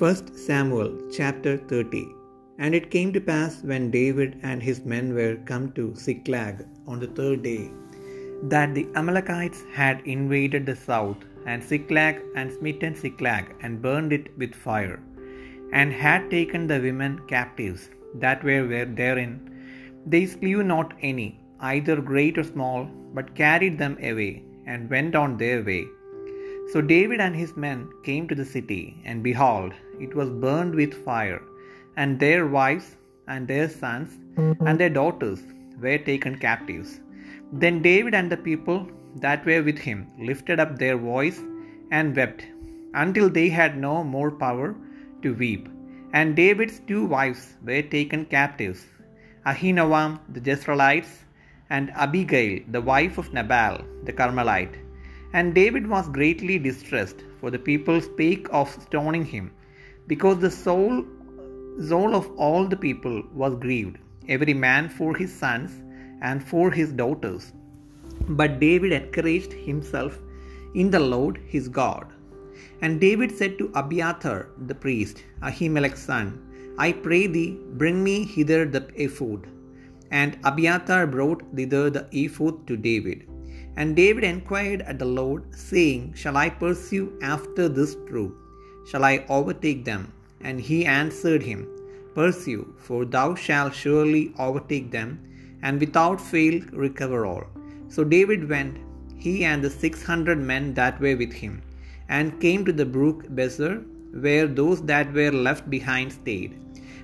[0.00, 1.98] 1 Samuel chapter 30
[2.62, 6.54] And it came to pass when David and his men were come to Ziklag
[6.90, 7.64] on the third day,
[8.52, 11.20] that the Amalekites had invaded the south,
[11.50, 14.98] and Ziklag, and smitten Ziklag, and burned it with fire,
[15.80, 17.84] and had taken the women captives
[18.24, 18.64] that were
[19.02, 19.34] therein.
[20.14, 21.30] They slew not any,
[21.74, 22.82] either great or small,
[23.16, 24.32] but carried them away,
[24.72, 25.84] and went on their way.
[26.72, 27.78] So David and his men
[28.08, 31.42] came to the city, and behold, it was burned with fire,
[31.96, 32.96] and their wives
[33.28, 35.40] and their sons and their daughters
[35.80, 37.00] were taken captives.
[37.52, 41.40] Then David and the people that were with him lifted up their voice
[41.90, 42.46] and wept
[42.94, 44.74] until they had no more power
[45.22, 45.68] to weep.
[46.12, 48.84] And David's two wives were taken captives
[49.46, 51.12] Ahinoam the Jezreelites,
[51.70, 54.76] and Abigail the wife of Nabal the Carmelite.
[55.32, 59.50] And David was greatly distressed, for the people spake of stoning him,
[60.10, 61.04] because the soul,
[61.90, 63.96] soul of all the people was grieved,
[64.36, 65.72] every man for his sons
[66.28, 67.52] and for his daughters.
[68.40, 70.18] But David encouraged himself
[70.74, 72.06] in the Lord his God.
[72.82, 76.26] And David said to Abiathar the priest, Ahimelech's son,
[76.86, 79.42] I pray thee, bring me hither the ephod.
[80.10, 83.26] And Abiathar brought thither the ephod to David.
[83.76, 88.39] And David inquired at the Lord, saying, Shall I pursue after this troop?
[88.90, 90.12] Shall I overtake them?
[90.40, 91.68] And he answered him,
[92.14, 95.10] Pursue, for thou shalt surely overtake them,
[95.62, 97.44] and without fail recover all.
[97.88, 98.78] So David went,
[99.16, 101.62] he and the six hundred men that were with him,
[102.08, 103.74] and came to the brook Besor,
[104.24, 106.56] where those that were left behind stayed.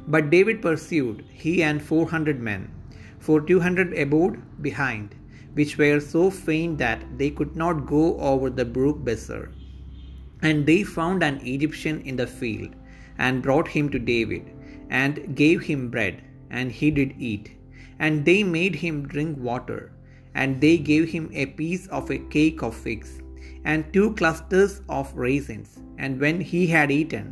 [0.08, 2.62] But David pursued, he and four hundred men,
[3.20, 5.14] for two hundred abode behind,
[5.54, 9.44] which were so faint that they could not go over the brook Besor.
[10.42, 12.74] And they found an Egyptian in the field,
[13.18, 14.44] and brought him to David,
[14.90, 17.52] and gave him bread, and he did eat.
[17.98, 19.92] And they made him drink water,
[20.34, 23.20] and they gave him a piece of a cake of figs,
[23.64, 25.78] and two clusters of raisins.
[25.98, 27.26] And when he had eaten,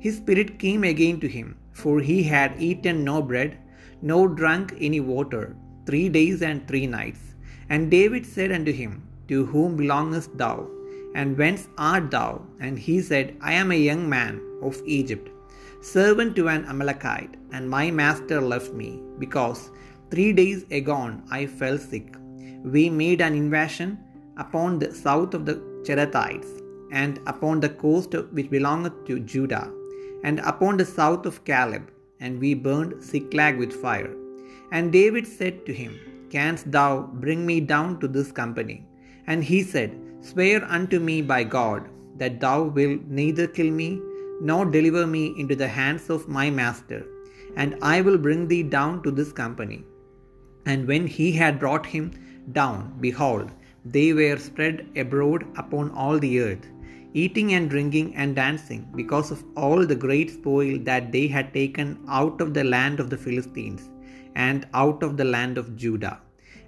[0.00, 3.58] his spirit came again to him, for he had eaten no bread,
[4.02, 7.20] nor drunk any water, three days and three nights.
[7.68, 10.68] And David said unto him, To whom belongest thou?
[11.14, 12.42] And whence art thou?
[12.60, 15.30] And he said, I am a young man of Egypt,
[15.80, 19.70] servant to an Amalekite, and my master left me, because
[20.10, 22.14] three days agone I fell sick.
[22.64, 23.98] We made an invasion
[24.36, 29.70] upon the south of the Cherethites, and upon the coast which belongeth to Judah,
[30.24, 34.14] and upon the south of Caleb, and we burned Ziklag with fire.
[34.72, 35.98] And David said to him,
[36.30, 38.84] Canst thou bring me down to this company?
[39.26, 44.00] And he said, Swear unto me by God that thou wilt neither kill me
[44.40, 47.06] nor deliver me into the hands of my master,
[47.56, 49.84] and I will bring thee down to this company.
[50.66, 52.10] And when he had brought him
[52.52, 53.50] down, behold,
[53.84, 56.66] they were spread abroad upon all the earth,
[57.14, 61.98] eating and drinking and dancing, because of all the great spoil that they had taken
[62.08, 63.88] out of the land of the Philistines,
[64.34, 66.20] and out of the land of Judah.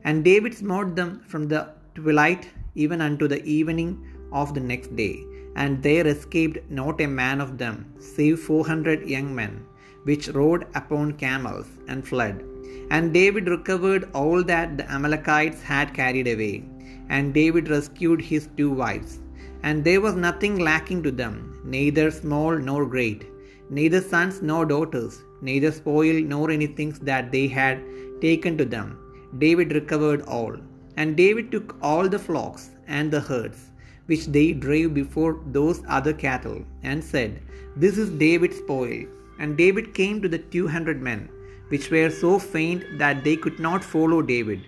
[0.04, 5.24] And David smote them from the twilight even unto the evening of the next day,
[5.56, 9.64] and there escaped not a man of them, save four hundred young men,
[10.04, 12.44] which rode upon camels, and fled.
[12.90, 16.64] And David recovered all that the Amalekites had carried away,
[17.08, 19.18] and David rescued his two wives.
[19.62, 23.26] And there was nothing lacking to them, neither small nor great,
[23.68, 27.82] neither sons nor daughters, neither spoil nor anything that they had
[28.20, 28.98] taken to them.
[29.38, 30.56] David recovered all.
[30.96, 33.70] And David took all the flocks and the herds
[34.10, 37.40] which they drave before those other cattle, and said,
[37.82, 39.04] This is David's spoil.
[39.38, 41.20] And David came to the two hundred men,
[41.68, 44.62] which were so faint that they could not follow David,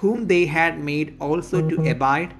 [0.00, 1.92] whom they had made also to mm-hmm.
[1.94, 2.32] abide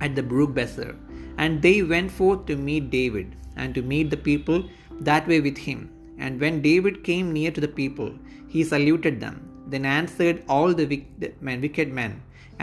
[0.00, 0.92] at the brook Besor.
[1.38, 4.60] And they went forth to meet David, and to meet the people
[5.08, 5.80] that were with him.
[6.18, 8.10] And when David came near to the people,
[8.54, 9.36] he saluted them.
[9.72, 10.88] Then answered all the
[11.62, 12.14] wicked men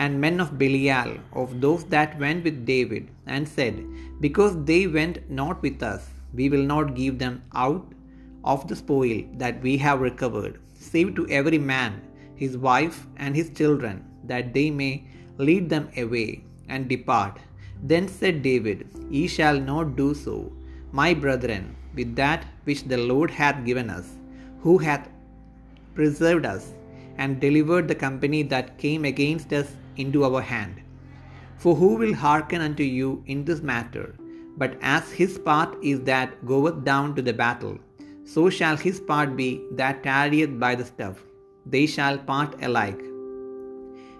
[0.02, 1.12] and men of Belial,
[1.42, 3.04] of those that went with David,
[3.34, 3.76] and said,
[4.24, 6.02] Because they went not with us,
[6.38, 7.86] we will not give them out
[8.52, 10.54] of the spoil that we have recovered,
[10.90, 11.92] save to every man
[12.42, 13.96] his wife and his children,
[14.30, 14.92] that they may
[15.48, 16.28] lead them away
[16.68, 17.36] and depart.
[17.90, 18.78] Then said David,
[19.10, 20.36] Ye shall not do so,
[21.00, 21.64] my brethren,
[21.98, 24.08] with that which the Lord hath given us,
[24.62, 25.08] who hath
[25.96, 26.64] preserved us,
[27.16, 29.68] and delivered the company that came against us
[29.98, 30.80] into our hand.
[31.58, 34.14] For who will hearken unto you in this matter?
[34.56, 37.78] But as his part is that goeth down to the battle,
[38.24, 41.22] so shall his part be that tarrieth by the stuff.
[41.66, 43.00] They shall part alike.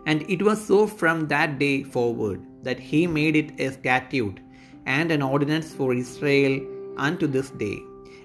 [0.06, 4.40] And it was so from that day forward that he made it a statute
[4.86, 6.60] and an ordinance for Israel
[6.96, 7.78] unto this day.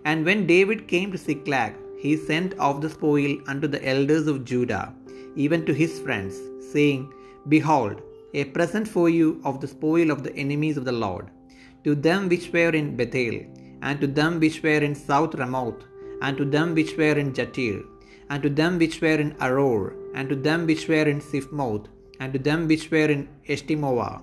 [0.06, 4.46] And when David came to Ziklag, he sent off the spoil unto the elders of
[4.46, 4.94] Judah,
[5.36, 6.40] even to his friends,
[6.72, 7.14] saying,
[7.48, 8.01] Behold,
[8.34, 11.30] a present for you of the spoil of the enemies of the Lord,
[11.84, 13.42] to them which were in Bethel,
[13.81, 15.84] and to them which were in South Ramoth,
[16.22, 17.84] and to them which were in Jattir,
[18.30, 21.88] and to them which were in Aroer, and to them which were in Siphmoth,
[22.19, 24.22] and to them which were in Eshtemoa,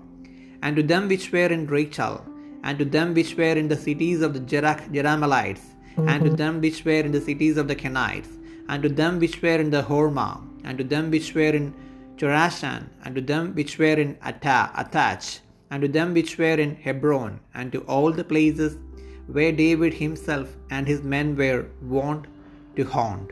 [0.62, 2.25] and to them which were in Rachal,
[2.64, 6.61] and to them which were in the cities of the Jerach, Jerahmeelites, and to them
[6.61, 8.38] which were in the cities of the Kenites,
[8.69, 11.75] and to them which were in the Hormah, and to them which were in
[12.20, 15.26] Chorashan, and to them which were in Atta- Attach,
[15.70, 18.72] and to them which were in Hebron, and to all the places
[19.32, 22.25] where David himself and his men were wont
[22.76, 23.28] to haunt.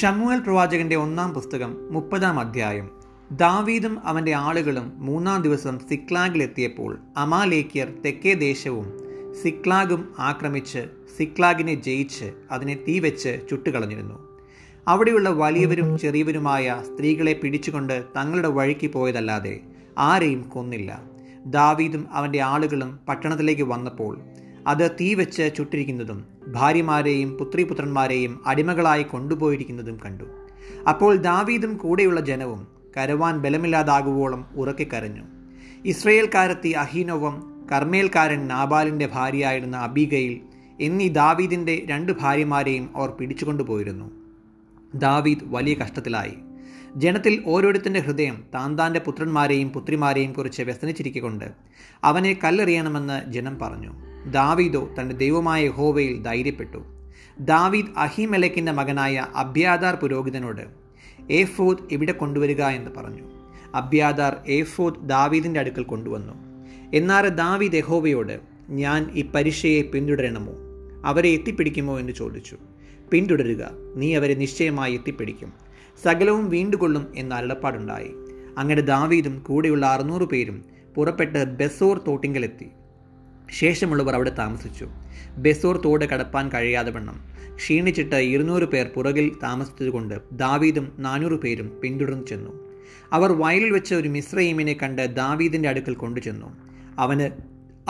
[0.00, 9.00] Samuel പ്രവാചകന്റെ ഒന്നാം പുസ്തകം മുപ്പതാം അധ്യായം ദാവീദും അവന്റെ ആളുകളും മൂന്നാം ദിവസം സിക്ലാഗിലെത്തിയപ്പോൾ അമാലേക്കിയർ തെക്കേ ദേശവും
[9.42, 10.84] സിക്ലാഗും ആക്രമിച്ച്
[11.18, 14.42] സിക്ലാഗിനെ ജയിച്ച് അതിനെ തീവെച്ച് ചുട്ടുകളഞ്ഞിരുന്നു.
[14.88, 19.60] അവിടെയുള്ള വലിയവരും ചെറിയവരുമായ സ്ത്രീകളെ പിടിച്ചുകൊണ്ട് തങ്ങളുടെ വഴിക്ക് പോയതല്ലാതെ
[19.98, 21.02] ആരെയും കൊന്നില്ല.
[21.46, 24.20] ദാവീദും അവന്റെ ആളുകളും പട്ടണത്തിലേക്ക് വന്നപ്പോൾ
[24.66, 30.24] അത് തീവെച്ച് ചുട്ടിരിക്കുന്നതും ഭാര്യമാരെയും പുത്രിപുത്രന്മാരെയും അടിമകളായി കൊണ്ടുപോയിരിക്കുന്നതും കണ്ടു.
[30.88, 35.88] അപ്പോൾ ദാവീദും കൂടെയുള്ള ജനവും കരവാൻ ബലമില്ലാതാകുവോളം ഉറക്കിക്കരഞ്ഞു കരഞ്ഞു.
[35.88, 40.40] ഇസ്രയേൽക്കാരത്തി അഹീനോവം കർമ്മേൽക്കാരൻ നാബാലിന്റെ ഭാര്യയായിരുന്ന അബിഗയിൽ
[40.80, 44.10] എന്നീ ദാവീദിന്റെ രണ്ട് ഭാര്യമാരെയും അവർ പിടിച്ചുകൊണ്ടുപോയിരുന്നു
[44.94, 46.34] ദാവീദ് വലിയ കഷ്ടത്തിലായി.
[46.96, 51.44] ജനത്തിൽ ഓരോരുത്തന്റെ ഹൃദയം താൻ താന്റെ പുത്രന്മാരെയും പുത്രിമാരെയും കുറിച്ച് വ്യസനിച്ചിരിക്കൊണ്ട്
[52.04, 53.92] അവനെ കല്ലെറിയണമെന്ന് ജനം പറഞ്ഞു.
[54.30, 56.84] ദാവീദോ തന്റെ ദൈവമായ യഹോവയിൽ ധൈര്യപ്പെട്ടു.
[57.40, 60.85] ദാവീദ് അഹിമലക്കിന്റെ മകനായ അബ്യാദാർ പുരോഹിതനോട്
[61.30, 63.22] ഏഫോദ് ഇവിടെ കൊണ്ടുവരിക എന്ന് പറഞ്ഞു.
[63.74, 66.32] അബ്യാദാർ ഏഫോദ് ദാവീദിന്റെ അടുക്കൽ കൊണ്ടുവന്നു.
[66.94, 68.40] എന്നാൽ ദാവീദ് യഹോവയോട്
[68.70, 70.52] ഞാൻ ഈ പരീക്ഷയെ പിന്തുടരണമോ?
[71.04, 72.56] അവരെ എത്തിപ്പിടിക്കുമോ എന്ന് ചോദിച്ചു.
[73.10, 75.52] പിന്തുടരുക നീ അവരെ നിശ്ചയമായി എത്തിപ്പിടിക്കും.
[76.04, 78.10] സകലവും വീണ്ടുകൊള്ളും എന്ന അരുളപ്പാടുണ്ടായി.
[78.58, 80.64] അങ്ങനെ ദാവീദും കൂടെയുള്ള അറുന്നൂറ് പേരും
[80.94, 82.66] പുറപ്പെട്ട് ബെസോർ തോട്ടിങ്കലെത്തി.
[83.50, 84.88] ശേഷമുള്ളവർ അവിടെ താമസിച്ചു.
[85.36, 87.20] ബെസോർ തോട് കടപ്പാൻ കഴിയാതെ വണ്ണം.
[87.54, 92.66] ക്ഷീണിച്ചിട്ട് ഇരുന്നൂറ് പേർ പുറകിൽ താമസിച്ചതുകൊണ്ട് ദാവീദും നാനൂറ് പേരും പിന്തുടർന്നു ചെന്നു.
[93.12, 96.56] അവർ വയലിൽ വെച്ച ഒരു മിശ്രയീമിനെ കണ്ട് ദാവീദിന്റെ അടുക്കൽ കൊണ്ടുചെന്നു.
[96.98, 97.30] അവന്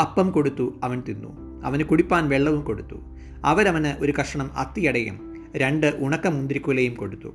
[0.00, 1.62] അപ്പം കൊടുത്തു അവൻ തിന്നു.
[1.64, 3.00] അവന് കുടിപ്പാൻ വെള്ളവും കൊടുത്തു.
[3.44, 7.34] അവരവന് ഒരു കഷണം അത്തിയടയും രണ്ട് ഉണക്ക മുന്തിരിക്കുലയും കൊടുത്തു.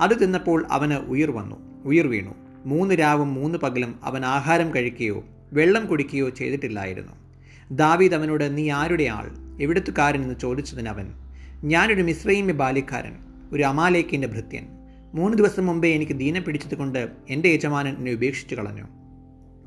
[0.00, 1.82] അത് തിന്നപ്പോൾ അവന് ഉയർ വന്നു.
[1.84, 2.34] ഉയർ വീണു.
[2.64, 7.21] മൂന്ന് രാവും മൂന്ന് പകലും അവൻ ആഹാരം കഴിക്കുകയോ വെള്ളം കുടിക്കുകയോ ചെയ്തിട്ടില്ലായിരുന്നു.
[7.72, 9.30] ദാവീദ് അവനോട് നീ ആരുടെ ആൾ?
[9.62, 11.12] എവിടത്തുകാരൻ എന്ന് ചോദിച്ചതിന് അവൻ
[11.64, 13.12] ഞാനൊരു മിശ്രൈമ്യ ബാല്യക്കാരൻ
[13.52, 14.66] ഒരു അമാലേക്കിന്റെ ഭൃത്യൻ.
[15.14, 18.84] മൂന്ന് ദിവസം മുമ്പേ എനിക്ക് ദീന പിടിച്ചതുകൊണ്ട് എന്റെ യജമാനൻ എന്നെ ഉപേക്ഷിച്ചു കളഞ്ഞു.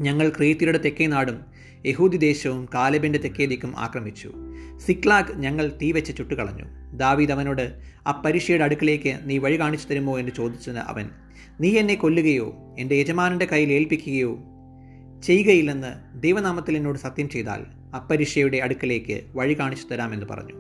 [0.02, 1.42] ഞങ്ങൾ ക്രീത്തിയുടെ തെക്കേ നാടും
[1.86, 4.34] യഹൂദി ദേശവും കാലബിന്റെ തെക്കേ ദിക്കും ആക്രമിച്ചു.
[4.78, 6.98] സിക്ലാഗ് ഞങ്ങൾ തീ വെച്ച് ചുട്ടുകളഞ്ഞു.
[6.98, 10.20] ദാവീദ് അവനോട് ആ പരീക്ഷയുടെ അടുക്കിലേക്ക് നീ വഴി കാണിച്ചു തരുമോ?
[10.20, 11.10] എന്ന് ചോദിച്ചതിന് അവൻ
[11.62, 14.40] നീ എന്നെ കൊല്ലുകയോ എന്റെ യജമാനന്റെ കയ്യിൽ ഏൽപ്പിക്കുകയോ
[15.24, 20.54] ചെയ്യുകയില്ലെന്ന് ദൈവനാമത്തിൽ എന്നോട് സത്യം ചെയ്താൽ അപ്പരീക്ഷയുടെ അടുക്കലേക്ക് വഴി കാണിച്ചു തരാമെന്ന് പറഞ്ഞു.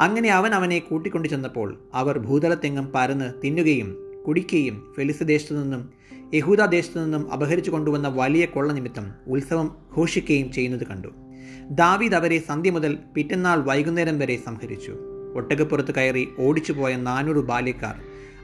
[0.00, 5.90] അങ്ങനെ അവൻ അവനെ കൂട്ടിക്കൊണ്ടു ചെന്നപ്പോൾ അവർ ഭൂതലത്തെങ്ങും പരന്ന് തിന്നുകയും കുടിക്കുകയും ഫെലിസ് നിന്നും
[6.34, 11.08] യഹൂദ ദേശത്തു നിന്നും അപഹരിച്ചു കൊണ്ടുവന്ന വലിയ കൊള്ള നിമിത്തം ഉത്സവം ഘോഷിക്കുകയും ചെയ്യുന്നത് കണ്ടു.
[11.70, 14.94] ദാവീദ് അവരെ സന്ധ്യ മുതൽ പിറ്റന്നാൾ വൈകുന്നേരം വരെ സംഹരിച്ചു.
[15.34, 17.94] ഒട്ടകപ്പുറത്ത് കയറി ഓടിച്ചുപോയ നാനൂറ് ബാല്യക്കാർ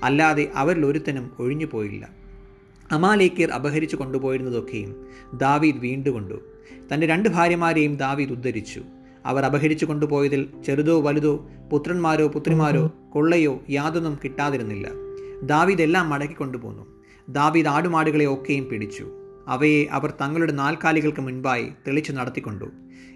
[0.03, 2.09] അല്ലാതെ അവരിൽ ഒരുത്തനും ഒഴിഞ്ഞു പോയില്ല
[2.93, 6.52] അമാലേക്കീർ അപഹരിച്ചു കൊണ്ടുപോയിരുന്നതൊക്കെയും ദാവീദ് വീണ്ടുകൊണ്ടു
[6.95, 8.83] തന്റെ രണ്ട് ഭാര്യമാരെയും ദാവീദ് ഉദ്ധരിച്ചു.
[9.27, 14.89] അവർ അപഹരിച്ചു കൊണ്ടുപോയതിൽ ചെറുതോ വലുതോ പുത്രന്മാരോ പുത്രിമാരോ കൊള്ളയോ യാതൊന്നും കിട്ടാതിരുന്നില്ല.
[15.43, 16.87] ദാവീദ് എല്ലാം മടക്കി കൊണ്ടുപോന്നു.
[17.29, 19.09] ദാവീദ് ആടുമാടുകളെ ഒക്കെയും പിടിച്ചു.
[19.49, 22.65] അവയെ അവർ തങ്ങളുടെ നാൽക്കാലികൾക്ക് മുൻപായി തെളിച്ചു നടത്തിക്കൊണ്ടു.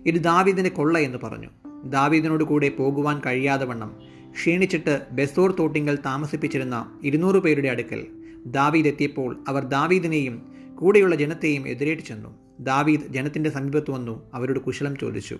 [0.07, 1.49] ഇത് ദാവീദിനെ കൊള്ള എന്ന് പറഞ്ഞു.
[1.85, 3.97] ദാവീദിനോട് കൂടെ പോകുവാൻ കഴിയാതെ വണ്ണം
[4.31, 8.07] ക്ഷീണിച്ചിട്ട് ബെസോർ തോട്ടിങ്കൽ താമസിപ്പിച്ചിരുന്ന ഇരുന്നൂറ് പേരുടെ അടുക്കൽ
[8.47, 10.43] ദാവീദ് എത്തിയപ്പോൾ അവർ ദാവീദിനെയും
[10.75, 12.46] കൂടെയുള്ള ജനത്തെയും എതിരേറ്റ് ചെന്നു.
[12.61, 15.39] ദാവീദ് ജനത്തിന്റെ സമീപത്ത് വന്നു അവരോട് കുശലം ചോദിച്ചു.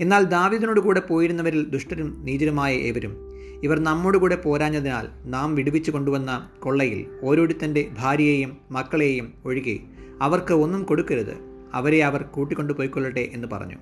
[0.00, 3.16] എന്നാൽ ദാവീദിനോട് കൂടെ പോയിരുന്നവരിൽ ദുഷ്ടരും നീചരുമായ ഏവരും.
[3.62, 9.78] ഇവർ നമ്മോട് കൂടെ പോരാഞ്ഞതിനാൽ നാം വിടുവിച്ചു കൊണ്ടുവന്ന കൊള്ളയിൽ ഓരോരുത്തന്റെ ഭാര്യയെയും മക്കളെയും ഒഴികെ
[10.22, 11.36] അവർക്ക് ഒന്നും കൊടുക്കരുത്.
[11.74, 13.76] അവരെ അവർ കൂട്ടിക്കൊണ്ടു പോയിക്കൊള്ളട്ടെ എന്ന് പറഞ്ഞു.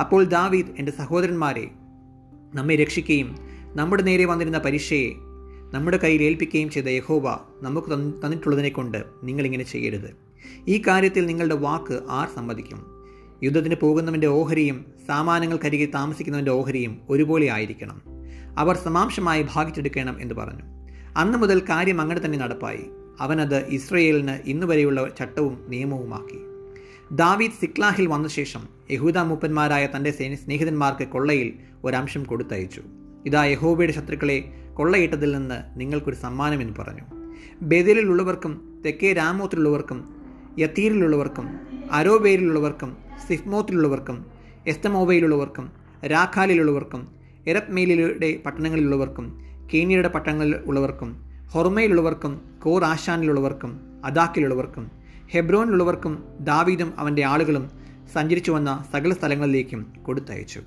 [0.00, 1.70] അപ്പോൾ ദാവീദ് എന്റെ സഹോദരന്മാരെ
[2.54, 3.36] നമ്മെ രക്ഷിക്കുകയും
[3.74, 5.12] നമ്മുടെ നേരെ വന്നിരുന്ന പരീക്ഷയെ
[5.74, 7.88] നമ്മുടെ കയ്യിൽ ഏൽപ്പിക്കുകയും ചെയ്ത യഹോവ നമുക്ക്
[8.26, 10.29] തന്നിട്ടുള്ളതിനെ കൊണ്ട് നിങ്ങളിങ്ങനെ ചെയ്യരുത്.
[10.68, 13.06] ഈ കാര്യത്തിൽ നിങ്ങളുടെ വാക്ക് ആർ സമ്മതിക്കും?
[13.42, 18.02] യുദ്ധത്തിന് പോകുന്നവന്റെ ഓഹരിയും സാമാനങ്ങൾക്കരികെ താമസിക്കുന്നവന്റെ ഓഹരിയും ഒരുപോലെ ആയിരിക്കണം.
[18.58, 20.62] അവർ സമാംശമായി ഭാഗിച്ചെടുക്കണം എന്ന് പറഞ്ഞു.
[21.16, 22.84] അന്നു മുതൽ കാര്യം അങ്ങനെ തന്നെ നടപ്പായി.
[23.20, 26.38] അവനത് ഇസ്രയേലിന് ഇന്നുവരെയുള്ള ചട്ടവും നിയമവുമാക്കി.
[27.12, 31.52] ദാവീദ് സിക്ലാഹിൽ വന്ന ശേഷം യഹൂദ മൂപ്പന്മാരായ തന്റെ സ്നേഹിതന്മാർക്ക് കൊള്ളയിൽ
[31.84, 32.82] ഒരംശം കൊടുത്തയച്ചു.
[33.26, 34.44] ഇതാ യഹോബയുടെ ശത്രുക്കളെ
[34.74, 37.02] കൊള്ളയിട്ടതിൽ നിന്ന് നിങ്ങൾക്കൊരു സമ്മാനം എന്ന് പറഞ്ഞു.
[37.62, 40.19] ബദലിലുള്ളവർക്കും തെക്കേ രാമോത്തിലുള്ളവർക്കും
[40.58, 41.46] യത്തീരിലുള്ളവർക്കും
[41.90, 42.96] അരോബേരിലുള്ളവർക്കും
[43.28, 44.26] സിഫ്മോത്തിലുള്ളവർക്കും
[44.66, 45.70] എസ്തമോബയിലുള്ളവർക്കും
[46.04, 47.08] രാഖാലിലുള്ളവർക്കും
[47.46, 49.26] എരത്മേലിയുടെ പട്ടണങ്ങളിലുള്ളവർക്കും
[49.72, 51.10] കേനിയുടെ പട്ടണങ്ങളിൽ ഉള്ളവർക്കും
[51.54, 54.90] ഹൊർമയിലുള്ളവർക്കും കോർ ആശാനിലുള്ളവർക്കും അദാക്കിലുള്ളവർക്കും
[55.32, 57.70] ഹെബ്രോനിലുള്ളവർക്കും ദാവീദും അവന്റെ ആളുകളും
[58.12, 60.60] സഞ്ചരിച്ചു വന്ന സകല സ്ഥലങ്ങളിലേക്കും കൊടുത്തയച്ചു.